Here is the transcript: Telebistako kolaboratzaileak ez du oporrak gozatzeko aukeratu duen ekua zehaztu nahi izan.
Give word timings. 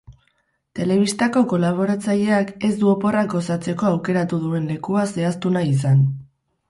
Telebistako 0.77 1.43
kolaboratzaileak 1.51 2.49
ez 2.69 2.71
du 2.79 2.89
oporrak 2.93 3.29
gozatzeko 3.37 3.89
aukeratu 3.93 4.41
duen 4.47 4.69
ekua 4.79 5.05
zehaztu 5.17 5.53
nahi 5.59 5.71
izan. 5.79 6.03